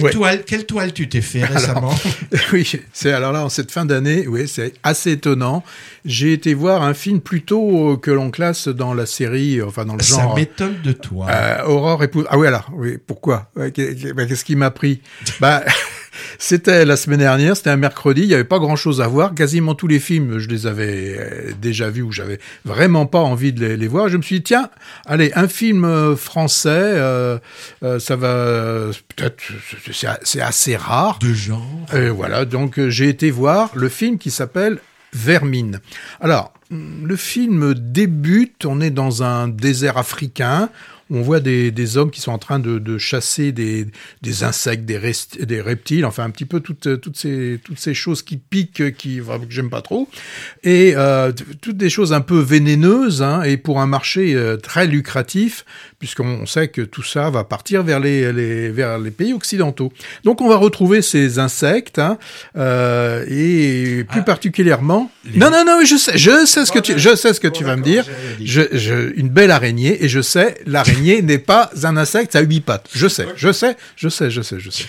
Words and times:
Quelle, 0.00 0.10
toile, 0.10 0.44
quelle 0.44 0.66
toile 0.66 0.92
tu 0.92 1.08
t'es 1.08 1.20
fait 1.20 1.44
récemment? 1.44 1.94
Oui, 2.52 2.70
c'est 2.92 3.12
alors 3.12 3.32
là 3.32 3.44
en 3.44 3.48
cette 3.48 3.70
fin 3.70 3.84
d'année, 3.84 4.26
oui, 4.26 4.48
c'est 4.48 4.74
assez 4.82 5.12
étonnant. 5.12 5.62
J'ai 6.04 6.32
été 6.32 6.54
voir 6.54 6.82
un 6.82 6.94
film 6.94 7.20
plutôt 7.20 7.96
que 7.96 8.10
l'on 8.10 8.30
classe 8.30 8.68
dans 8.68 8.94
la 8.94 9.06
série, 9.06 9.62
enfin 9.62 9.84
dans 9.84 9.96
le 9.96 10.02
genre. 10.02 10.30
Ça 10.30 10.34
m'étonne 10.34 10.80
de 10.82 10.92
toi. 10.92 11.28
Euh, 11.30 11.64
Aurore 11.66 12.02
épouse. 12.04 12.26
Ah 12.28 12.38
oui, 12.38 12.46
alors, 12.46 12.70
oui, 12.74 12.98
pourquoi? 12.98 13.50
Qu'est-ce 13.74 14.44
qui 14.44 14.56
m'a 14.56 14.70
pris? 14.70 15.00
Bah. 15.40 15.62
C'était 16.38 16.84
la 16.84 16.96
semaine 16.96 17.20
dernière, 17.20 17.56
c'était 17.56 17.70
un 17.70 17.76
mercredi, 17.76 18.22
il 18.22 18.28
n'y 18.28 18.34
avait 18.34 18.44
pas 18.44 18.58
grand-chose 18.58 19.00
à 19.00 19.06
voir. 19.06 19.34
Quasiment 19.34 19.74
tous 19.74 19.88
les 19.88 20.00
films, 20.00 20.38
je 20.38 20.48
les 20.48 20.66
avais 20.66 21.16
euh, 21.18 21.52
déjà 21.60 21.90
vus 21.90 22.02
ou 22.02 22.12
j'avais 22.12 22.38
vraiment 22.64 23.06
pas 23.06 23.20
envie 23.20 23.52
de 23.52 23.66
les, 23.66 23.86
voir. 23.86 24.08
Je 24.08 24.16
me 24.16 24.22
suis 24.22 24.36
dit, 24.36 24.42
tiens, 24.42 24.70
allez, 25.06 25.32
un 25.34 25.48
film 25.48 25.84
euh, 25.84 26.16
français, 26.16 26.70
euh, 26.70 27.38
ça 27.98 28.16
va, 28.16 28.90
peut-être, 29.16 29.42
c'est 30.22 30.40
assez 30.40 30.76
rare. 30.76 31.18
De 31.20 31.32
genre. 31.32 31.66
Et 31.94 32.08
voilà, 32.08 32.44
donc 32.44 32.80
j'ai 32.88 33.08
été 33.08 33.30
voir 33.30 33.70
le 33.74 33.88
film 33.88 34.18
qui 34.18 34.30
s'appelle 34.30 34.78
Vermine. 35.12 35.80
Alors, 36.20 36.52
le 36.70 37.16
film 37.16 37.74
débute, 37.74 38.64
on 38.64 38.80
est 38.80 38.90
dans 38.90 39.22
un 39.22 39.48
désert 39.48 39.98
africain, 39.98 40.70
on 41.12 41.20
voit 41.20 41.40
des, 41.40 41.70
des, 41.70 41.96
hommes 41.98 42.10
qui 42.10 42.20
sont 42.20 42.32
en 42.32 42.38
train 42.38 42.58
de, 42.58 42.78
de 42.78 42.96
chasser 42.96 43.52
des, 43.52 43.86
des 44.22 44.44
insectes, 44.44 44.84
des, 44.84 44.98
des, 45.44 45.60
reptiles, 45.60 46.06
enfin 46.06 46.24
un 46.24 46.30
petit 46.30 46.46
peu 46.46 46.60
toutes, 46.60 47.00
toutes, 47.00 47.16
ces, 47.16 47.60
toutes 47.62 47.78
ces 47.78 47.92
choses 47.92 48.22
qui 48.22 48.38
piquent, 48.38 48.96
qui 48.96 49.18
que 49.18 49.50
j'aime 49.50 49.68
pas 49.68 49.82
trop, 49.82 50.08
et 50.62 50.94
euh, 50.96 51.30
toutes 51.60 51.76
des 51.76 51.90
choses 51.90 52.14
un 52.14 52.22
peu 52.22 52.38
vénéneuses, 52.38 53.22
hein, 53.22 53.42
et 53.42 53.58
pour 53.58 53.80
un 53.80 53.86
marché 53.86 54.34
euh, 54.34 54.56
très 54.56 54.86
lucratif, 54.86 55.66
puisqu'on 55.98 56.46
sait 56.46 56.68
que 56.68 56.80
tout 56.80 57.02
ça 57.02 57.28
va 57.28 57.44
partir 57.44 57.82
vers 57.82 58.00
les, 58.00 58.32
les, 58.32 58.70
vers 58.70 58.98
les 58.98 59.10
pays 59.10 59.34
occidentaux. 59.34 59.92
Donc 60.24 60.40
on 60.40 60.48
va 60.48 60.56
retrouver 60.56 61.02
ces 61.02 61.38
insectes, 61.38 61.98
hein, 61.98 62.18
euh, 62.56 63.24
et 63.28 64.04
plus 64.04 64.20
ah. 64.20 64.24
particulièrement... 64.24 65.10
Non, 65.34 65.50
non, 65.50 65.64
non, 65.66 65.84
je 65.84 65.96
sais, 65.96 66.16
je 66.16 66.46
sais 66.46 66.64
ce 66.64 66.72
que 66.72 66.78
tu, 66.78 66.94
je 66.96 67.14
sais 67.14 67.34
ce 67.34 67.40
que 67.40 67.48
tu 67.48 67.64
vas 67.64 67.76
me 67.76 67.82
dire. 67.82 68.04
Je, 68.42 68.62
je, 68.72 69.12
une 69.16 69.28
belle 69.28 69.50
araignée, 69.50 70.02
et 70.02 70.08
je 70.08 70.20
sais 70.20 70.56
l'araignée 70.66 71.01
n'est 71.02 71.38
pas 71.38 71.70
un 71.82 71.96
insecte 71.96 72.36
à 72.36 72.40
huit 72.40 72.60
pattes. 72.60 72.88
Je 72.94 73.08
sais, 73.08 73.26
je 73.36 73.52
sais, 73.52 73.76
je 73.96 74.08
sais, 74.08 74.30
je 74.30 74.42
sais, 74.42 74.60
je 74.60 74.70
sais. 74.70 74.84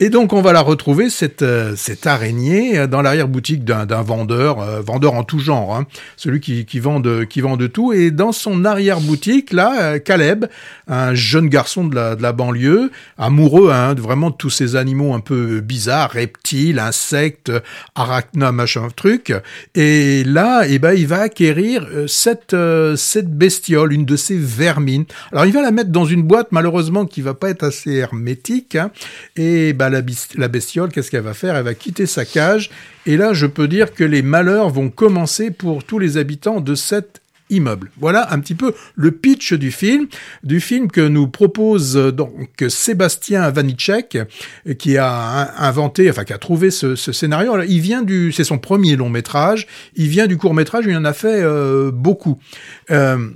Et 0.00 0.08
donc 0.08 0.32
on 0.32 0.40
va 0.40 0.52
la 0.52 0.60
retrouver 0.60 1.10
cette 1.10 1.42
euh, 1.42 1.74
cette 1.76 2.06
araignée 2.06 2.78
euh, 2.78 2.86
dans 2.86 3.02
l'arrière 3.02 3.28
boutique 3.28 3.64
d'un 3.64 4.02
vendeur, 4.02 4.60
euh, 4.60 4.80
vendeur 4.80 5.14
en 5.14 5.24
tout 5.24 5.38
genre, 5.38 5.76
hein, 5.76 5.86
celui 6.16 6.40
qui, 6.40 6.64
qui 6.64 6.78
vend 6.78 7.00
de 7.00 7.24
qui 7.24 7.40
vend 7.40 7.56
de 7.56 7.66
tout. 7.66 7.92
Et 7.92 8.10
dans 8.10 8.32
son 8.32 8.64
arrière 8.64 9.00
boutique 9.00 9.52
là, 9.52 9.98
Caleb, 9.98 10.46
un 10.86 11.14
jeune 11.14 11.48
garçon 11.48 11.84
de 11.84 11.94
la, 11.94 12.16
de 12.16 12.22
la 12.22 12.32
banlieue, 12.32 12.90
amoureux 13.18 13.70
hein, 13.72 13.94
vraiment 13.94 14.30
de 14.30 14.36
tous 14.36 14.50
ces 14.50 14.76
animaux 14.76 15.14
un 15.14 15.20
peu 15.20 15.60
bizarres, 15.60 16.10
reptiles, 16.10 16.78
insectes, 16.78 17.52
arachna, 17.94 18.52
machin 18.52 18.88
truc. 18.94 19.32
Et 19.74 20.22
là, 20.24 20.62
eh 20.68 20.78
ben 20.78 20.92
il 20.92 21.06
va 21.06 21.22
acquérir 21.22 21.86
cette 22.06 22.56
cette 22.96 23.30
bestiole, 23.30 23.92
une 23.92 24.04
de 24.04 24.16
ces 24.16 24.36
vermines. 24.36 25.06
Alors 25.32 25.46
il 25.46 25.55
va 25.56 25.62
la 25.62 25.70
mettre 25.70 25.90
dans 25.90 26.04
une 26.04 26.22
boîte, 26.22 26.48
malheureusement, 26.52 27.06
qui 27.06 27.22
va 27.22 27.34
pas 27.34 27.50
être 27.50 27.64
assez 27.64 27.92
hermétique. 27.92 28.76
Hein. 28.76 28.90
Et 29.36 29.72
bah, 29.72 29.90
la, 29.90 30.02
la 30.36 30.48
bestiole, 30.48 30.90
qu'est-ce 30.90 31.10
qu'elle 31.10 31.22
va 31.22 31.34
faire? 31.34 31.56
Elle 31.56 31.64
va 31.64 31.74
quitter 31.74 32.06
sa 32.06 32.24
cage. 32.24 32.70
Et 33.06 33.16
là, 33.16 33.32
je 33.32 33.46
peux 33.46 33.68
dire 33.68 33.92
que 33.92 34.04
les 34.04 34.22
malheurs 34.22 34.70
vont 34.70 34.90
commencer 34.90 35.50
pour 35.50 35.84
tous 35.84 35.98
les 35.98 36.16
habitants 36.16 36.60
de 36.60 36.74
cet 36.74 37.20
immeuble. 37.50 37.90
Voilà 37.98 38.32
un 38.32 38.40
petit 38.40 38.54
peu 38.54 38.74
le 38.94 39.12
pitch 39.12 39.52
du 39.52 39.70
film, 39.70 40.06
du 40.42 40.60
film 40.60 40.90
que 40.90 41.00
nous 41.00 41.28
propose 41.28 41.94
donc 41.94 42.64
Sébastien 42.68 43.50
Vanicek, 43.50 44.18
qui 44.78 44.98
a 44.98 45.54
inventé, 45.58 46.10
enfin 46.10 46.24
qui 46.24 46.32
a 46.32 46.38
trouvé 46.38 46.70
ce, 46.70 46.96
scénario. 46.96 47.62
Il 47.62 47.80
vient 47.80 48.02
du, 48.02 48.32
c'est 48.32 48.44
son 48.44 48.58
premier 48.58 48.96
long 48.96 49.10
métrage. 49.10 49.66
Il 49.94 50.08
vient 50.08 50.26
du 50.26 50.36
court 50.36 50.54
métrage, 50.54 50.84
il 50.88 50.96
en 50.96 51.04
a 51.04 51.12
fait 51.12 51.42
euh, 51.42 51.90
beaucoup. 51.92 52.38
Euh, 52.90 53.28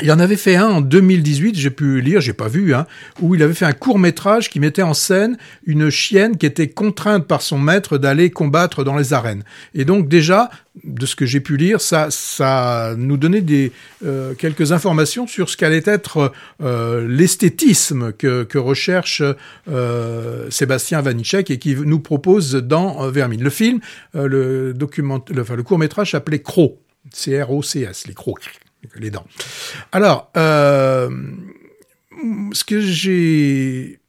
il 0.00 0.12
en 0.12 0.18
avait 0.20 0.36
fait 0.36 0.54
un 0.54 0.68
en 0.68 0.80
2018, 0.80 1.56
j'ai 1.56 1.70
pu 1.70 2.00
lire, 2.00 2.20
j'ai 2.20 2.32
pas 2.32 2.46
vu, 2.46 2.72
hein, 2.72 2.86
où 3.20 3.34
il 3.34 3.42
avait 3.42 3.54
fait 3.54 3.64
un 3.64 3.72
court 3.72 3.98
métrage 3.98 4.48
qui 4.48 4.60
mettait 4.60 4.82
en 4.82 4.94
scène 4.94 5.36
une 5.66 5.90
chienne 5.90 6.36
qui 6.36 6.46
était 6.46 6.68
contrainte 6.68 7.26
par 7.26 7.42
son 7.42 7.58
maître 7.58 7.98
d'aller 7.98 8.30
combattre 8.30 8.84
dans 8.84 8.96
les 8.96 9.12
arènes. 9.12 9.42
Et 9.74 9.84
donc 9.84 10.08
déjà, 10.08 10.50
de 10.84 11.04
ce 11.04 11.16
que 11.16 11.26
j'ai 11.26 11.40
pu 11.40 11.56
lire, 11.56 11.80
ça, 11.80 12.94
nous 12.96 13.16
donnait 13.16 13.40
des 13.40 13.72
euh, 14.04 14.34
quelques 14.34 14.70
informations 14.70 15.26
sur 15.26 15.50
ce 15.50 15.56
qu'allait 15.56 15.82
être 15.84 16.32
euh, 16.62 17.06
l'esthétisme 17.08 18.12
que, 18.12 18.58
recherche 18.58 19.22
euh, 19.68 20.48
Sébastien 20.50 21.00
Vanitschek 21.00 21.50
et 21.50 21.58
qui 21.58 21.74
nous 21.74 22.00
propose 22.00 22.54
dans 22.54 23.10
Vermine. 23.10 23.42
Le 23.42 23.50
film, 23.50 23.80
le 24.14 24.72
document, 24.74 25.24
le, 25.28 25.62
court 25.62 25.78
métrage 25.78 26.12
s'appelait 26.12 26.40
Cro, 26.40 26.80
C-R-O-C-S, 27.12 28.06
les 28.06 28.14
crocs 28.14 28.60
les 28.96 29.10
dents. 29.10 29.26
Alors, 29.92 30.30
euh, 30.36 31.10
ce 32.52 32.64
que 32.64 32.80
j'ai 32.80 34.00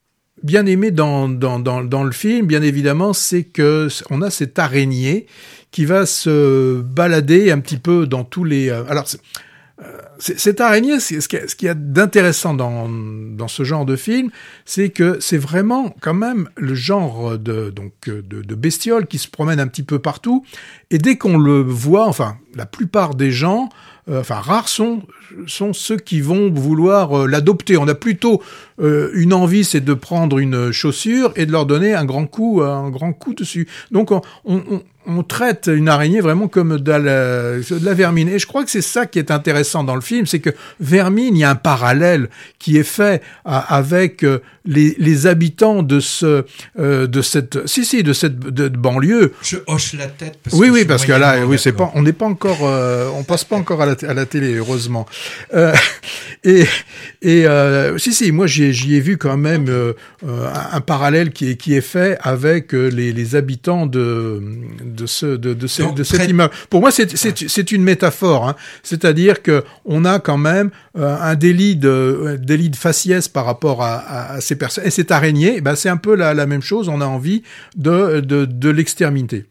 bien 0.44 0.66
aimé 0.66 0.92
dans, 0.92 1.28
dans, 1.28 1.60
dans, 1.60 2.04
le 2.04 2.12
film, 2.12 2.48
bien 2.48 2.62
évidemment, 2.62 3.14
c'est 3.14 3.44
que 3.44 3.88
on 4.10 4.22
a 4.22 4.30
cette 4.30 4.58
araignée 4.58 5.28
qui 5.72 5.86
va 5.86 6.06
se 6.06 6.82
balader 6.82 7.52
un 7.52 7.60
petit 7.60 7.78
peu 7.78 8.08
dans 8.08 8.24
tous 8.24 8.44
les. 8.44 8.70
Euh, 8.70 8.84
alors, 8.88 9.06
euh, 9.82 9.98
cette 10.20 10.60
araignée, 10.60 11.00
ce 11.00 11.28
qu'il 11.28 11.66
y 11.66 11.70
a 11.70 11.74
d'intéressant 11.74 12.54
dans, 12.54 12.90
dans 12.90 13.48
ce 13.48 13.64
genre 13.64 13.86
de 13.86 13.96
film, 13.96 14.30
c'est 14.66 14.90
que 14.90 15.18
c'est 15.22 15.38
vraiment 15.38 15.96
quand 16.02 16.14
même 16.14 16.50
le 16.58 16.76
genre 16.76 17.38
de, 17.38 17.70
donc, 17.70 17.94
de 18.10 18.56
bestiole 18.56 19.08
qui 19.08 19.20
se 19.20 19.30
promène 19.30 19.62
un 19.62 19.68
petit 19.68 19.84
peu 19.84 20.00
partout. 20.00 20.44
Et 20.92 20.98
dès 20.98 21.18
qu'on 21.18 21.38
le 21.38 21.62
voit, 21.62 22.08
enfin, 22.08 22.38
la 22.56 22.66
plupart 22.66 23.16
des 23.16 23.32
gens 23.32 23.70
euh, 24.10 24.22
enfin 24.22 24.36
rares 24.36 24.70
sont, 24.70 25.04
sont 25.46 25.74
ceux 25.74 25.98
qui 25.98 26.22
vont 26.22 26.50
vouloir 26.50 27.18
euh, 27.18 27.28
l'adopter. 27.28 27.78
On 27.78 27.88
a 27.88 27.96
plutôt 27.96 28.42
euh, 28.82 29.12
une 29.14 29.34
envie, 29.34 29.64
c'est 29.64 29.82
de 29.82 29.94
prendre 29.94 30.40
une 30.40 30.72
chaussure 30.72 31.32
et 31.36 31.46
de 31.46 31.52
leur 31.52 31.66
donner 31.66 31.94
un 31.94 32.06
grand 32.06 32.26
coup, 32.26 32.62
un 32.62 32.90
grand 32.90 33.14
coup 33.14 33.34
dessus. 33.34 33.68
Donc 33.92 34.12
on, 34.12 34.22
on, 34.46 34.82
on 35.06 35.24
traite 35.24 35.70
une 35.72 35.90
araignée 35.90 36.22
vraiment 36.22 36.48
comme 36.48 36.80
de 36.80 36.92
la, 36.92 37.60
de 37.60 37.86
la 37.86 37.94
vermine. 37.94 38.30
Et 38.30 38.40
je 38.40 38.48
crois 38.48 38.64
que 38.64 38.72
c'est 38.72 38.82
ça 38.82 39.06
qui 39.06 39.20
est 39.20 39.32
intéressant 39.32 39.84
dans 39.84 39.96
le 39.96 40.02
film, 40.02 40.26
c'est 40.26 40.40
que 40.40 40.52
vermine, 40.80 41.36
il 41.36 41.40
y 41.40 41.44
a 41.44 41.50
un 41.52 41.56
parallèle 41.56 42.30
qui 42.58 42.78
est 42.78 42.84
fait 42.84 43.22
avec 43.46 44.26
les, 44.66 44.96
les 44.98 45.28
habitants 45.28 45.84
de 45.84 46.00
ce, 46.00 46.46
de 46.78 47.22
cette, 47.22 47.68
si 47.68 47.86
si, 47.86 48.04
de 48.04 48.14
cette 48.14 48.40
de, 48.40 48.70
banlieue. 48.70 49.34
Je 49.42 49.58
hoche 49.68 49.94
la 49.94 50.08
tête. 50.08 50.40
Parce 50.44 50.56
oui 50.56 50.70
oui, 50.70 50.86
parce 50.86 51.06
que 51.06 51.12
là, 51.14 51.46
oui, 51.46 51.58
c'est 51.58 51.74
pas, 51.74 51.92
on 51.96 52.04
n'est 52.04 52.14
pas 52.14 52.26
encore, 52.48 52.62
on 53.16 53.24
passe 53.24 53.44
pas 53.44 53.58
encore 53.58 53.82
à 53.82 53.86
la, 53.86 53.96
à 54.08 54.14
la 54.14 54.26
télé, 54.26 54.56
heureusement. 54.56 55.06
Euh, 55.54 55.74
et 56.44 56.66
et 57.22 57.46
euh, 57.46 57.98
si 57.98 58.14
si, 58.14 58.32
moi 58.32 58.48
j'y 58.48 58.96
ai 58.96 59.02
vu 59.02 59.18
quand 59.18 59.36
même 59.38 59.68
euh, 59.68 59.94
un, 60.24 60.82
parallèle 60.82 61.32
qui 61.32 61.52
est 61.52 61.56
qui 61.56 61.76
est 61.76 61.82
fait 61.82 62.18
avec 62.22 62.72
les, 62.72 63.12
les 63.12 63.36
habitants 63.36 63.86
de 63.86 64.42
de 64.84 65.06
ce 65.06 65.26
de 65.26 65.54
de, 65.54 65.68
ce, 65.68 65.84
de 65.94 66.04
cet 66.04 66.30
immeuble. 66.30 66.54
Pour 66.70 66.82
moi, 66.82 66.92
c'est 66.92 67.72
une 67.72 67.84
métaphore. 67.84 68.48
Hein. 68.48 68.56
C'est-à-dire 68.84 69.42
que 69.42 69.64
on 69.86 70.06
a 70.06 70.20
quand 70.20 70.38
même 70.38 70.72
un 70.96 71.36
délit 71.36 71.76
de 71.76 72.40
délit 72.42 72.70
de 72.70 72.76
faciès 72.76 73.28
par 73.28 73.46
rapport 73.46 73.84
à, 73.84 74.34
à, 74.34 74.42
ces 74.42 74.56
personnes. 74.56 74.86
Et 74.86 74.92
cette 74.92 75.12
araignée, 75.12 75.62
ben 75.62 75.76
c'est 75.76 75.90
un 75.90 75.98
peu 75.98 76.16
la, 76.16 76.34
la 76.34 76.46
même 76.46 76.62
chose. 76.62 76.88
On 76.90 77.02
a 77.02 77.06
envie 77.06 77.44
de 77.76 78.22
de, 78.22 78.46
de 78.46 78.70
l'exterminer. 78.70 79.46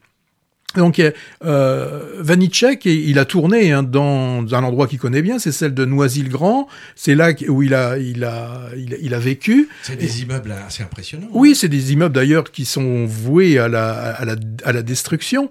Donc 0.76 1.00
euh, 1.44 2.12
Vanitschek, 2.18 2.84
il 2.84 3.18
a 3.18 3.24
tourné 3.24 3.72
hein, 3.72 3.82
dans 3.82 4.54
un 4.54 4.62
endroit 4.62 4.86
qu'il 4.86 4.98
connaît 4.98 5.22
bien, 5.22 5.38
c'est 5.38 5.50
celle 5.50 5.72
de 5.72 5.86
Noisy-le-Grand. 5.86 6.68
C'est 6.94 7.14
là 7.14 7.32
où 7.48 7.62
il 7.62 7.72
a, 7.72 7.96
il 7.96 8.22
a, 8.22 8.68
il 8.76 9.14
a, 9.14 9.18
vécu. 9.18 9.70
C'est 9.82 9.96
des 9.96 10.22
immeubles 10.22 10.52
assez 10.52 10.82
impressionnants. 10.82 11.28
Oui, 11.32 11.54
c'est 11.54 11.68
des 11.68 11.94
immeubles 11.94 12.14
d'ailleurs 12.14 12.52
qui 12.52 12.66
sont 12.66 13.06
voués 13.06 13.58
à 13.58 13.68
la, 13.68 13.92
à 13.92 14.26
la, 14.26 14.36
à 14.62 14.72
la 14.72 14.82
destruction. 14.82 15.50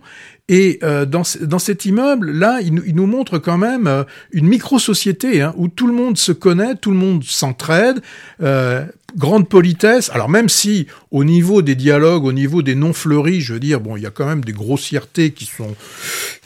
Et 0.50 0.80
euh, 0.82 1.06
dans, 1.06 1.24
dans 1.42 1.60
cet 1.60 1.84
immeuble, 1.86 2.32
là, 2.32 2.60
il, 2.62 2.82
il, 2.86 2.96
nous 2.96 3.06
montre 3.06 3.38
quand 3.38 3.58
même 3.58 3.86
euh, 3.86 4.04
une 4.32 4.48
micro-société 4.48 5.42
hein, 5.42 5.54
où 5.58 5.68
tout 5.68 5.88
le 5.88 5.94
monde 5.94 6.18
se 6.18 6.32
connaît, 6.32 6.76
tout 6.76 6.92
le 6.92 6.98
monde 6.98 7.24
s'entraide, 7.26 8.02
euh, 8.42 8.86
grande 9.18 9.50
politesse. 9.50 10.10
Alors 10.14 10.30
même 10.30 10.48
si 10.48 10.88
au 11.12 11.26
niveau 11.26 11.62
des 11.62 11.76
dialogues, 11.76 12.24
au 12.24 12.32
niveau 12.32 12.62
des 12.62 12.76
noms 12.76 12.94
fleuris, 12.94 13.42
je 13.42 13.54
veux 13.54 13.60
dire, 13.60 13.82
bon, 13.82 13.98
il 13.98 14.04
y 14.04 14.06
a 14.06 14.10
quand 14.10 14.26
même 14.26 14.46
des 14.46 14.54
grossièretés 14.54 15.32
qui 15.32 15.46
sont 15.46 15.76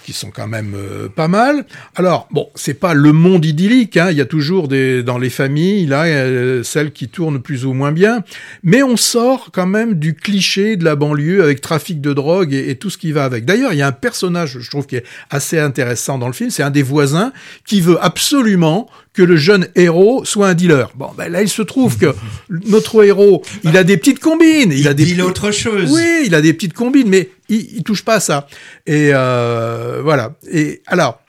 qui 0.04 0.14
sont 0.14 0.32
quand 0.32 0.48
même 0.48 0.74
euh, 0.76 1.08
pas 1.10 1.28
mal. 1.28 1.66
Alors 1.96 2.28
bon, 2.32 2.50
c'est 2.56 2.74
pas 2.74 2.94
le 2.94 3.12
monde 3.12 3.46
idyllique. 3.46 3.98
Hein. 3.98 4.10
Il 4.12 4.18
y 4.18 4.22
a 4.22 4.26
toujours 4.26 4.68
des 4.68 5.04
dans 5.04 5.18
les 5.18 5.30
familles 5.30 5.86
là 5.86 6.06
euh, 6.06 6.64
celles 6.64 6.92
qui 6.92 7.08
tournent 7.08 7.42
plus 7.42 7.66
ou 7.66 7.74
moins 7.74 7.92
bien, 7.92 8.24
mais 8.64 8.84
on 8.84 8.98
sort 8.98 9.50
quand 9.52 9.68
même 9.68 9.96
du 9.96 10.16
cliché 10.16 10.76
de 10.76 10.84
la 10.84 10.96
banlieue 10.96 11.44
avec 11.44 11.62
trafic 11.62 12.02
de 12.02 12.14
drogue 12.14 12.54
et, 12.54 12.70
et 12.70 12.76
tout 12.76 12.90
ce 12.90 12.98
qui 12.98 13.12
va 13.12 13.24
avec. 13.24 13.46
D'ailleurs, 13.46 13.74
il 13.74 13.80
y 13.80 13.82
a 13.82 13.88
un 13.88 13.92
personnage, 13.92 14.60
je 14.60 14.70
trouve, 14.70 14.88
qui 14.88 14.96
est 14.96 15.06
assez 15.30 15.60
intéressant 15.60 16.18
dans 16.18 16.28
le 16.28 16.34
film. 16.34 16.50
C'est 16.50 16.64
un 16.64 16.72
des 16.72 16.84
voisins 16.84 17.32
qui 17.66 17.82
veut 17.82 17.98
absolument 18.02 18.90
que 19.14 19.24
le 19.24 19.36
jeune 19.36 19.68
héros 19.76 20.24
soit 20.26 20.48
un 20.48 20.54
dealer. 20.54 20.92
Bon, 20.96 21.10
ben 21.18 21.32
là, 21.32 21.42
il 21.42 21.50
se 21.50 21.62
trouve 21.62 21.98
que 21.98 22.14
notre 22.50 23.04
héros, 23.04 23.44
il 23.64 23.76
a 23.78 23.84
des 23.84 23.98
petites 23.98 24.20
combines. 24.20 24.72
Il, 24.72 24.88
a 24.88 24.94
des 24.94 25.10
Il 25.10 25.22
autre 25.22 25.52
chose. 25.52 25.92
Oui, 25.92 26.24
il 26.26 26.36
a 26.36 26.42
des 26.42 26.54
petites 26.54 26.74
combines, 26.74 27.10
mais 27.10 27.30
il, 27.50 27.78
il 27.78 27.84
touche 27.84 28.04
pas 28.04 28.16
à 28.16 28.20
ça. 28.20 28.48
Et 28.86 29.12
euh, 29.14 30.02
voilà. 30.04 30.36
Et 30.52 30.82
alors, 30.88 31.22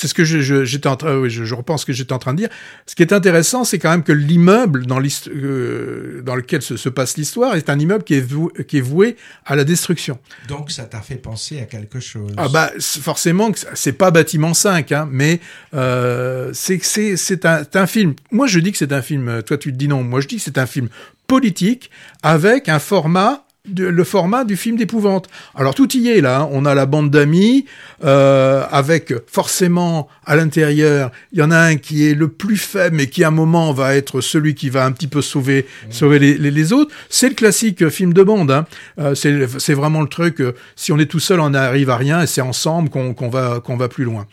c'est 0.00 0.08
ce 0.08 0.14
que 0.14 0.24
je- 0.24 0.40
je- 0.40 0.64
j'étais 0.64 0.88
en 0.88 0.96
train, 0.96 1.16
oui, 1.18 1.28
je, 1.30 1.44
je 1.44 1.54
repense 1.54 1.82
ce 1.82 1.86
que 1.86 1.92
j'étais 1.92 2.12
en 2.12 2.18
train 2.18 2.32
de 2.32 2.38
dire. 2.38 2.48
Ce 2.86 2.94
qui 2.94 3.02
est 3.02 3.12
intéressant, 3.12 3.64
c'est 3.64 3.78
quand 3.78 3.90
même 3.90 4.02
que 4.02 4.12
l'immeuble 4.12 4.86
dans, 4.86 4.98
euh, 5.28 6.22
dans 6.22 6.34
lequel 6.36 6.62
se, 6.62 6.76
se 6.76 6.88
passe 6.88 7.16
l'histoire 7.16 7.54
est 7.54 7.68
un 7.68 7.78
immeuble 7.78 8.04
qui 8.04 8.14
est, 8.14 8.20
voué, 8.20 8.50
qui 8.66 8.78
est 8.78 8.80
voué 8.80 9.16
à 9.44 9.56
la 9.56 9.64
destruction. 9.64 10.18
Donc 10.48 10.70
ça 10.70 10.84
t'a 10.84 11.00
fait 11.00 11.16
penser 11.16 11.60
à 11.60 11.64
quelque 11.64 12.00
chose. 12.00 12.32
Ah 12.36 12.48
bah 12.48 12.70
forcément 12.78 13.50
c'est 13.74 13.92
pas 13.92 14.10
bâtiment 14.10 14.54
5, 14.54 14.92
hein, 14.92 15.08
mais 15.10 15.40
euh, 15.74 16.50
c'est 16.54 16.78
que 16.78 16.86
c'est 16.86 17.16
c'est 17.16 17.44
un, 17.44 17.62
un 17.74 17.86
film. 17.86 18.14
Moi 18.30 18.46
je 18.46 18.58
dis 18.60 18.72
que 18.72 18.78
c'est 18.78 18.92
un 18.92 19.02
film. 19.02 19.28
euh, 19.28 19.42
Toi 19.42 19.58
tu 19.58 19.72
te 19.72 19.76
dis 19.76 19.88
non. 19.88 20.02
Moi 20.02 20.20
je 20.20 20.28
dis 20.28 20.36
que 20.36 20.42
c'est 20.42 20.58
un 20.58 20.66
film 20.66 20.88
politique 21.26 21.90
avec 22.22 22.68
un 22.68 22.78
format. 22.78 23.44
De- 23.68 23.84
le 23.86 24.04
format 24.04 24.44
du 24.44 24.56
film 24.56 24.76
d'épouvante. 24.76 25.28
Alors 25.54 25.74
tout 25.74 25.94
y 25.96 26.08
est 26.08 26.20
là. 26.20 26.40
hein. 26.40 26.48
On 26.52 26.64
a 26.64 26.74
la 26.74 26.86
bande 26.86 27.10
d'amis 27.10 27.66
euh, 28.04 28.64
avec 28.70 29.12
forcément 29.26 30.08
à 30.24 30.36
l'intérieur, 30.36 31.10
il 31.32 31.38
y 31.40 31.42
en 31.42 31.50
a 31.50 31.58
un 31.58 31.76
qui 31.76 32.06
est 32.08 32.14
le 32.14 32.28
plus 32.28 32.56
faible, 32.56 32.96
mais 32.96 33.06
qui 33.08 33.22
à 33.24 33.28
un 33.28 33.32
moment 33.32 33.72
va 33.72 33.94
être 33.96 34.20
celui 34.20 34.54
qui 34.54 34.70
va 34.70 34.84
un 34.84 34.92
petit 34.92 35.08
peu 35.08 35.22
sauver 35.22 35.66
sauver 35.90 36.18
les, 36.18 36.38
les, 36.38 36.50
les 36.50 36.72
autres. 36.72 36.94
C'est 37.08 37.28
le 37.28 37.34
classique 37.34 37.88
film 37.88 38.12
de 38.12 38.22
bande. 38.22 38.50
Hein. 38.50 38.66
Euh, 38.98 39.14
c'est 39.14 39.74
vraiment 39.74 40.00
le 40.00 40.08
truc. 40.08 40.40
euh, 40.40 40.52
si 40.76 40.92
on 40.92 40.98
est 40.98 41.06
tout 41.06 41.20
seul, 41.20 41.40
on 41.40 41.50
n'arrive 41.50 41.90
à 41.90 41.96
rien, 41.96 42.22
et 42.22 42.26
c'est 42.26 42.40
ensemble 42.40 42.88
qu'on 42.90 43.12
qu'on 43.14 43.28
va 43.28 43.60
qu'on 43.60 43.76
va 43.76 43.88
plus 43.88 44.04
loin. 44.04 44.26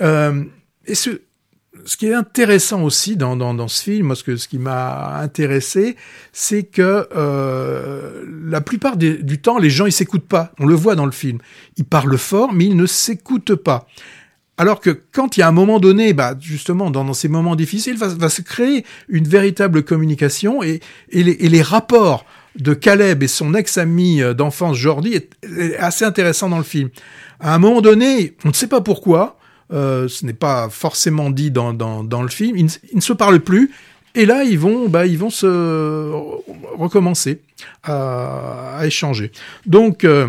Euh, 0.00 0.42
et 0.86 0.94
ce 0.94 1.10
ce 1.84 1.96
qui 1.96 2.06
est 2.06 2.14
intéressant 2.14 2.82
aussi 2.82 3.16
dans, 3.16 3.36
dans, 3.36 3.54
dans 3.54 3.68
ce 3.68 3.82
film, 3.82 4.14
ce, 4.14 4.22
que, 4.24 4.36
ce 4.36 4.48
qui 4.48 4.58
m'a 4.58 5.18
intéressé, 5.20 5.96
c'est 6.32 6.62
que 6.64 7.08
euh, 7.16 8.24
la 8.48 8.60
plupart 8.60 8.96
des- 8.96 9.18
du 9.22 9.40
temps, 9.40 9.58
les 9.58 9.70
gens, 9.70 9.86
ils 9.86 9.92
s'écoutent 9.92 10.28
pas. 10.28 10.52
On 10.58 10.66
le 10.66 10.74
voit 10.74 10.94
dans 10.94 11.06
le 11.06 11.12
film. 11.12 11.38
Ils 11.76 11.84
parlent 11.84 12.18
fort, 12.18 12.52
mais 12.52 12.66
ils 12.66 12.76
ne 12.76 12.86
s'écoutent 12.86 13.54
pas. 13.54 13.86
Alors 14.58 14.80
que 14.80 14.90
quand 15.12 15.36
il 15.36 15.40
y 15.40 15.42
a 15.42 15.48
un 15.48 15.52
moment 15.52 15.80
donné, 15.80 16.12
bah, 16.12 16.34
justement, 16.38 16.90
dans, 16.90 17.04
dans 17.04 17.14
ces 17.14 17.28
moments 17.28 17.56
difficiles, 17.56 17.96
va, 17.96 18.08
va 18.08 18.28
se 18.28 18.42
créer 18.42 18.84
une 19.08 19.26
véritable 19.26 19.82
communication 19.82 20.62
et, 20.62 20.80
et, 21.10 21.22
les, 21.22 21.32
et 21.40 21.48
les 21.48 21.62
rapports 21.62 22.26
de 22.58 22.74
Caleb 22.74 23.22
et 23.22 23.28
son 23.28 23.54
ex-ami 23.54 24.20
euh, 24.22 24.34
d'enfance 24.34 24.76
Jordi 24.76 25.14
est 25.14 25.30
assez 25.78 26.04
intéressant 26.04 26.50
dans 26.50 26.58
le 26.58 26.64
film. 26.64 26.90
À 27.38 27.54
un 27.54 27.58
moment 27.58 27.80
donné, 27.80 28.36
on 28.44 28.48
ne 28.48 28.52
sait 28.52 28.66
pas 28.66 28.82
pourquoi, 28.82 29.38
euh, 29.72 30.08
ce 30.08 30.24
n'est 30.26 30.32
pas 30.32 30.68
forcément 30.70 31.30
dit 31.30 31.50
dans, 31.50 31.72
dans, 31.72 32.22
le 32.22 32.28
film, 32.28 32.56
ils 32.56 32.68
ne, 32.94 33.00
se 33.00 33.12
parlent 33.12 33.40
plus. 33.40 33.70
Et 34.14 34.26
là, 34.26 34.42
ils 34.42 34.58
vont, 34.58 34.88
bah, 34.88 35.06
ils 35.06 35.18
vont 35.18 35.30
se 35.30 36.10
recommencer 36.76 37.40
à, 37.84 38.80
échanger. 38.82 39.30
Donc, 39.66 40.04
euh, 40.04 40.26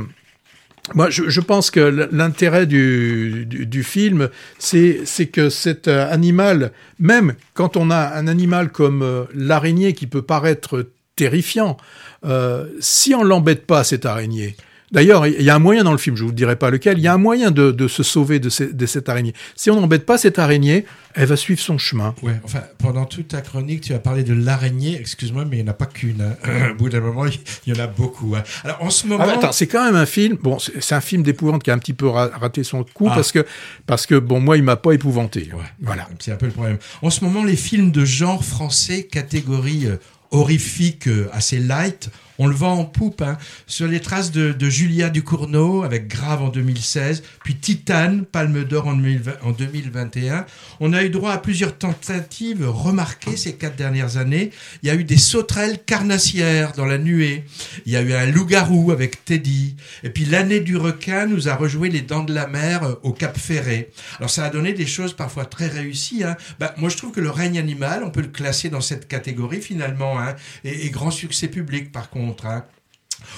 moi, 0.94 1.10
je, 1.10 1.30
je 1.30 1.42
pense 1.42 1.72
que 1.72 2.10
l'intérêt 2.12 2.66
du, 2.66 3.46
du, 3.46 3.84
film, 3.84 4.30
c'est 4.60 5.06
que 5.32 5.50
cet 5.50 5.88
euh, 5.88 6.12
animal, 6.12 6.72
même 7.00 7.36
quand 7.54 7.78
on 7.78 7.92
a 7.92 8.16
un 8.16 8.28
animal 8.28 8.72
comme 8.72 9.02
euh, 9.02 9.24
l'araignée 9.34 9.94
qui 9.94 10.08
peut 10.08 10.22
paraître 10.22 10.90
terrifiant, 11.16 11.78
euh, 12.26 12.66
si 12.80 13.16
on 13.16 13.24
l'embête 13.24 13.66
pas, 13.66 13.84
cette 13.84 14.06
araignée, 14.06 14.56
D'ailleurs, 14.92 15.26
il 15.26 15.42
y 15.42 15.50
a 15.50 15.56
un 15.56 15.60
moyen 15.60 15.84
dans 15.84 15.94
le 15.94 15.98
film, 15.98 16.18
je 16.18 16.26
vous 16.26 16.34
dirai 16.34 16.58
pas 16.58 16.70
lequel, 16.70 16.98
il 16.98 17.02
y 17.02 17.08
a 17.08 17.14
un 17.14 17.18
moyen 17.18 17.52
de, 17.52 17.72
de 17.72 17.88
se 17.88 18.04
sauver 18.04 18.40
de, 18.40 18.50
ces, 18.50 18.74
de, 18.74 18.86
cette 18.86 19.08
araignée. 19.08 19.34
Si 19.56 19.70
on 19.70 19.80
n'embête 19.80 20.06
pas 20.06 20.18
cette 20.18 20.38
araignée, 20.38 20.86
elle 21.14 21.28
va 21.28 21.38
suivre 21.38 21.62
son 21.62 21.78
chemin. 21.78 22.14
Ouais, 22.22 22.36
enfin, 22.44 22.62
pendant 22.78 23.06
toute 23.06 23.30
ta 23.30 23.42
chronique, 23.42 23.82
tu 23.82 23.94
as 23.94 24.00
parlé 24.00 24.24
de 24.24 24.34
l'araignée, 24.34 25.00
excuse-moi, 25.00 25.46
mais 25.46 25.58
il 25.58 25.64
n'y 25.64 25.70
en 25.70 25.72
a 25.72 25.76
pas 25.76 25.86
qu'une. 25.86 26.22
Hein. 26.22 26.72
Au 26.72 26.76
bout 26.76 26.90
d'un 26.90 27.00
moment, 27.00 27.26
il 27.26 27.74
y 27.74 27.78
en 27.78 27.82
a 27.82 27.88
beaucoup. 27.88 28.36
Hein. 28.36 28.44
Alors, 28.66 28.84
en 28.84 28.90
ce 28.90 29.08
moment. 29.08 29.24
Ah, 29.26 29.34
attends, 29.34 29.52
c'est 29.54 29.68
quand 29.68 29.86
même 29.86 29.96
un 29.96 30.06
film, 30.06 30.38
bon, 30.42 30.58
c'est 30.60 30.96
un 30.96 31.02
film 31.02 31.24
d'épouvante 31.24 31.64
qui 31.64 31.72
a 31.72 31.74
un 31.74 31.80
petit 31.80 31.94
peu 31.94 32.08
raté 32.08 32.64
son 32.64 32.84
coup 32.84 33.08
ah. 33.10 33.16
parce 33.16 33.32
que, 33.32 33.46
parce 33.86 34.06
que, 34.06 34.16
bon, 34.16 34.42
moi, 34.42 34.58
il 34.58 34.64
m'a 34.64 34.76
pas 34.76 34.92
épouvanté. 34.92 35.50
Ouais, 35.54 35.64
voilà. 35.82 36.10
C'est 36.20 36.34
un 36.34 36.38
peu 36.38 36.48
le 36.48 36.52
problème. 36.52 36.78
En 37.02 37.10
ce 37.10 37.24
moment, 37.24 37.46
les 37.46 37.56
films 37.56 37.92
de 37.92 38.04
genre 38.04 38.44
français, 38.44 39.04
catégorie 39.04 39.86
euh, 39.86 39.98
horrifique, 40.32 41.08
euh, 41.08 41.30
assez 41.34 41.60
light, 41.60 42.10
on 42.40 42.48
le 42.48 42.56
vend 42.56 42.74
en 42.74 42.86
poupe, 42.86 43.22
hein, 43.22 43.38
sur 43.68 43.88
les 43.88 44.00
traces 44.00 44.32
de, 44.32 44.70
Julia 44.70 45.10
Ducournau 45.10 45.84
avec 45.84 46.08
Grave 46.08 46.42
en 46.42 46.50
2016, 46.50 47.24
puis 47.44 47.56
Titane, 47.56 48.26
Palme 48.26 48.64
d'Or 48.64 48.88
en, 48.88 48.98
en 49.44 49.52
2021. 49.52 50.46
On 50.80 50.94
a 50.94 51.04
eu 51.04 51.10
droit 51.10 51.32
à 51.32 51.38
plusieurs 51.38 51.78
tentatives 51.78 52.68
remarquées 52.68 53.38
ces 53.38 53.56
quatre 53.56 53.76
dernières 53.76 54.18
années. 54.18 54.52
Il 54.84 54.88
y 54.88 54.90
a 54.90 54.96
eu 54.96 55.04
des 55.04 55.18
sauterelles 55.18 55.80
carnassières 55.86 56.74
dans 56.74 56.86
la 56.86 56.98
nuée. 56.98 57.44
Il 57.86 57.92
y 57.92 57.96
a 57.96 58.02
eu 58.02 58.14
un 58.14 58.26
loup-garou 58.26 58.92
avec 58.92 59.26
Teddy. 59.26 59.76
Et 60.04 60.10
puis 60.10 60.26
l'année 60.26 60.60
du 60.60 60.78
requin 60.78 61.26
nous 61.26 61.50
a 61.50 61.56
rejoué 61.56 61.90
les 61.90 62.02
dents 62.02 62.24
de 62.24 62.34
la 62.34 62.48
mer 62.48 62.84
euh, 62.84 62.96
au 63.04 63.12
Cap 63.12 63.38
Ferré. 63.38 63.92
Alors 64.18 64.30
ça 64.30 64.46
a 64.46 64.50
donné 64.50 64.74
des 64.74 64.86
choses 64.86 65.14
parfois 65.14 65.46
très 65.46 65.68
réussies. 65.68 66.24
Hein. 66.24 66.38
Bah, 66.60 66.74
moi 66.78 66.90
je 66.90 66.98
trouve 66.98 67.12
que 67.12 67.22
le 67.22 67.30
règne 67.30 67.58
animal, 67.58 68.04
on 68.04 68.12
peut 68.12 68.22
le 68.22 68.28
classer 68.28 68.70
dans 68.70 68.82
cette 68.82 69.08
catégorie 69.08 69.62
finalement, 69.62 70.20
hein, 70.20 70.36
et 70.64 70.90
grand 70.90 71.12
succès 71.12 71.48
public 71.48 71.92
par 71.92 72.10
contre. 72.10 72.31
Hein, 72.44 72.66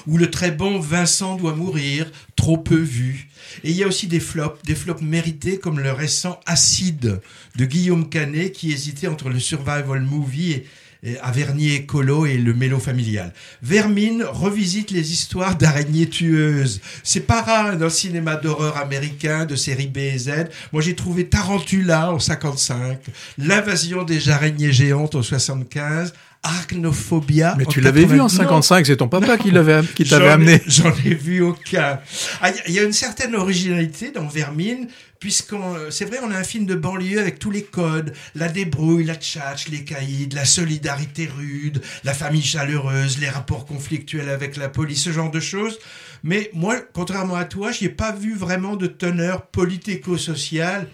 où 0.07 0.17
le 0.17 0.31
très 0.31 0.51
bon 0.51 0.79
Vincent 0.79 1.35
doit 1.35 1.55
mourir, 1.55 2.09
trop 2.35 2.57
peu 2.57 2.79
vu. 2.79 3.29
Et 3.63 3.71
il 3.71 3.75
y 3.75 3.83
a 3.83 3.87
aussi 3.87 4.07
des 4.07 4.19
flops, 4.19 4.61
des 4.63 4.75
flops 4.75 5.01
mérités 5.01 5.59
comme 5.59 5.79
le 5.79 5.91
récent 5.91 6.39
Acide 6.45 7.19
de 7.55 7.65
Guillaume 7.65 8.09
Canet 8.09 8.51
qui 8.51 8.71
hésitait 8.71 9.07
entre 9.07 9.29
le 9.29 9.39
survival 9.39 10.01
movie 10.01 10.53
et, 10.53 10.67
et 11.03 11.19
Avernier 11.19 11.75
écolo 11.75 12.25
et 12.25 12.37
le 12.37 12.53
mélo 12.53 12.79
familial. 12.79 13.33
Vermine 13.61 14.23
revisite 14.23 14.89
les 14.89 15.11
histoires 15.11 15.57
d'araignées 15.57 16.07
tueuses. 16.07 16.79
C'est 17.03 17.27
pas 17.27 17.41
rare 17.41 17.77
dans 17.77 17.85
le 17.85 17.91
cinéma 17.91 18.37
d'horreur 18.37 18.77
américain 18.77 19.45
de 19.45 19.57
série 19.57 19.87
B 19.87 19.97
et 19.97 20.17
Z. 20.17 20.31
Moi 20.71 20.81
j'ai 20.81 20.95
trouvé 20.95 21.27
Tarantula 21.27 22.13
en 22.13 22.19
55, 22.19 23.01
l'invasion 23.37 24.03
des 24.03 24.29
araignées 24.29 24.71
géantes 24.71 25.15
en 25.15 25.21
75, 25.21 26.13
Arachnophobia. 26.43 27.55
Mais 27.57 27.65
tu 27.65 27.81
l'avais 27.81 28.05
vu 28.05 28.19
en 28.19 28.27
55, 28.27 28.85
c'est 28.85 28.97
ton 28.97 29.07
papa 29.07 29.27
non. 29.27 29.37
qui 29.37 29.51
l'avait 29.51 29.81
qui 29.95 30.03
t'avait 30.03 30.29
amené. 30.29 30.61
J'en 30.67 30.93
ai 31.05 31.15
vu 31.15 31.41
aucun. 31.41 31.99
Il 32.03 32.37
ah, 32.41 32.51
y, 32.67 32.73
y, 32.73 32.79
a 32.79 32.83
une 32.83 32.93
certaine 32.93 33.33
originalité 33.33 34.11
dans 34.11 34.27
Vermine, 34.27 34.87
puisqu'on, 35.19 35.75
c'est 35.89 36.03
vrai, 36.03 36.19
on 36.21 36.31
a 36.31 36.37
un 36.37 36.43
film 36.43 36.65
de 36.65 36.75
banlieue 36.75 37.19
avec 37.19 37.39
tous 37.39 37.49
les 37.49 37.63
codes, 37.63 38.13
la 38.35 38.49
débrouille, 38.49 39.05
la 39.05 39.15
tchatch, 39.15 39.69
les 39.69 39.85
caïds, 39.85 40.29
la 40.33 40.43
solidarité 40.45 41.29
rude, 41.33 41.81
la 42.03 42.13
famille 42.13 42.43
chaleureuse, 42.43 43.19
les 43.19 43.29
rapports 43.29 43.65
conflictuels 43.65 44.29
avec 44.29 44.57
la 44.57 44.67
police, 44.67 45.03
ce 45.03 45.11
genre 45.11 45.31
de 45.31 45.39
choses. 45.39 45.79
Mais 46.23 46.49
moi, 46.53 46.75
contrairement 46.93 47.35
à 47.35 47.45
toi, 47.45 47.71
j'y 47.71 47.85
ai 47.85 47.89
pas 47.89 48.11
vu 48.11 48.35
vraiment 48.35 48.75
de 48.75 48.87
teneur 48.87 49.47
politico-sociale 49.47 50.87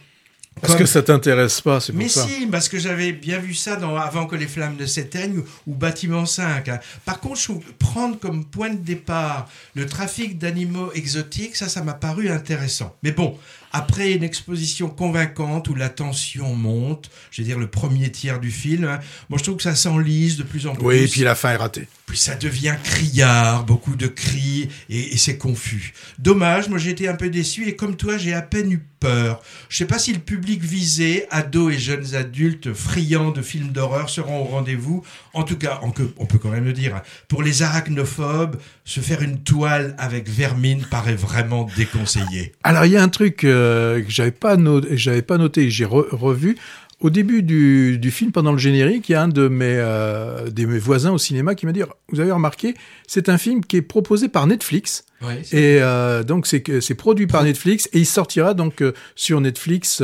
parce 0.62 0.74
Comme... 0.74 0.82
que 0.82 0.90
ça 0.90 1.02
t'intéresse 1.02 1.62
pas, 1.62 1.80
c'est 1.80 1.94
pour 1.94 2.02
Mais 2.02 2.10
ça. 2.10 2.26
si, 2.28 2.46
parce 2.48 2.68
que 2.68 2.78
j'avais 2.78 3.14
bien 3.14 3.40
vu 3.40 3.54
ça 3.54 3.78
dans 3.78 3.96
Avant 3.96 4.26
que 4.26 4.36
les 4.36 4.48
flammes 4.48 4.76
ne 4.78 4.86
s'éteignent 4.86 5.44
ou, 5.68 5.74
Bâtiment 5.74 6.26
5. 6.26 6.68
Hein. 6.68 6.80
Par 7.06 7.20
contre, 7.22 7.40
je 7.40 7.54
prendre 7.78 8.20
comme 8.20 8.44
point 8.44 8.70
de 8.70 8.78
départ 8.78 9.48
le 9.76 9.86
trafic 9.86 10.38
d'animaux 10.38 10.92
exotiques, 10.94 11.56
ça, 11.56 11.70
ça 11.70 11.82
m'a 11.82 11.94
paru 11.94 12.30
intéressant. 12.30 12.96
Mais 13.04 13.12
bon, 13.12 13.38
après 13.72 14.14
une 14.14 14.24
exposition 14.24 14.90
convaincante 14.90 15.68
où 15.70 15.76
la 15.76 15.90
tension 15.90 16.56
monte, 16.56 17.10
je 17.32 17.42
veux 17.42 17.48
dire 17.48 17.60
le 17.60 17.68
premier 17.68 18.12
tiers 18.12 18.40
du 18.40 18.52
film, 18.52 18.86
hein, 18.86 19.00
moi 19.30 19.38
je 19.38 19.44
trouve 19.44 19.58
que 19.58 19.64
ça 19.64 19.76
s'enlise 19.76 20.38
de 20.38 20.44
plus 20.44 20.68
en 20.68 20.74
plus. 20.74 20.86
Oui, 20.86 20.96
et 20.98 21.08
puis 21.08 21.22
la 21.22 21.36
fin 21.36 21.52
est 21.52 21.58
ratée. 21.58 21.88
Puis 22.06 22.18
ça 22.18 22.36
devient 22.36 22.76
criard, 22.84 23.66
beaucoup 23.66 23.96
de 23.96 24.08
cris, 24.08 24.70
et, 24.90 25.14
et 25.14 25.18
c'est 25.18 25.38
confus. 25.38 25.94
Dommage, 26.18 26.70
moi 26.70 26.80
j'ai 26.80 26.90
été 26.90 27.08
un 27.08 27.16
peu 27.16 27.30
déçu, 27.30 27.68
et 27.68 27.76
comme 27.76 27.96
toi, 27.96 28.18
j'ai 28.18 28.34
à 28.34 28.42
peine 28.42 28.72
eu 28.72 28.84
peur. 29.00 29.42
Je 29.70 29.78
sais 29.78 29.86
pas 29.86 30.00
si 30.00 30.12
le 30.12 30.20
public 30.20 30.64
visé, 30.64 31.26
ados 31.30 31.74
et 31.74 31.78
jeunes 31.78 32.16
adultes 32.16 32.74
friands 32.74 33.32
de 33.32 33.42
films 33.42 33.70
d'horreur, 33.70 34.10
seront 34.10 34.40
au 34.40 34.44
rendez-vous. 34.46 35.06
En 35.34 35.44
tout 35.44 35.58
cas, 35.58 35.80
on, 35.84 35.94
on 36.18 36.26
peut 36.26 36.38
quand 36.38 36.50
même 36.50 36.66
le 36.66 36.74
dire, 36.74 36.96
hein, 36.96 37.02
pour 37.28 37.44
les 37.44 37.62
arachnophobes, 37.62 38.58
se 38.84 39.00
faire 39.00 39.22
une 39.22 39.44
toile 39.44 39.96
avec 40.00 40.28
vermine 40.28 40.84
paraît 40.90 41.16
vraiment 41.16 41.70
déconseillé. 41.78 42.54
Alors 42.64 42.86
il 42.86 42.94
y 42.94 42.98
a 42.98 43.04
un 43.04 43.10
truc 43.10 43.44
euh, 43.44 43.59
que 43.60 44.06
j'avais 44.10 44.32
pas 44.32 44.58
pas 44.58 45.38
noté, 45.38 45.70
j'ai 45.70 45.86
re 45.86 46.06
revu. 46.12 46.58
Au 47.02 47.10
début 47.10 47.44
du, 47.44 47.98
du, 47.98 48.12
film, 48.12 48.34
pendant 48.34 48.52
le 48.52 48.58
générique, 48.58 49.08
il 49.08 49.14
y 49.14 49.16
a 49.16 49.22
un 49.22 49.30
de 49.30 49.48
mes, 49.48 49.78
euh, 49.78 50.50
de 50.50 50.66
mes 50.66 50.80
voisins 50.80 51.14
au 51.14 51.18
cinéma 51.18 51.56
qui 51.56 51.66
m'a 51.66 51.72
dit 51.72 51.82
Vous 52.10 52.20
avez 52.20 52.32
remarqué, 52.32 52.76
c'est 53.08 53.30
un 53.30 53.38
film 53.38 53.64
qui 53.64 53.78
est 53.78 53.82
proposé 53.82 54.28
par 54.28 54.48
Netflix. 54.48 55.06
Oui, 55.22 55.36
et 55.54 55.80
euh, 55.82 56.24
donc, 56.24 56.46
c'est 56.46 56.96
produit 56.96 57.26
par 57.26 57.44
Netflix 57.44 57.88
et 57.94 58.00
il 58.00 58.06
sortira 58.06 58.54
donc 58.54 58.82
euh, 58.82 58.94
sur 59.16 59.40
Netflix 59.40 60.04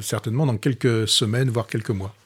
certainement 0.00 0.46
dans 0.46 0.56
quelques 0.56 1.06
semaines, 1.06 1.48
voire 1.48 1.68
quelques 1.68 1.90
mois. 1.90 2.12